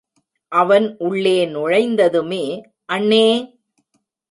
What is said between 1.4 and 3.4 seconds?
நுழைந்ததுமே, அண்ணே!